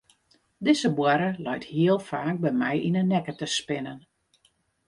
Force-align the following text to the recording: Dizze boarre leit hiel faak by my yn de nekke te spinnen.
Dizze 0.65 0.89
boarre 0.99 1.27
leit 1.47 1.65
hiel 1.73 1.99
faak 2.09 2.35
by 2.43 2.51
my 2.61 2.73
yn 2.87 2.97
de 2.99 3.03
nekke 3.11 3.33
te 3.41 3.47
spinnen. 3.57 3.99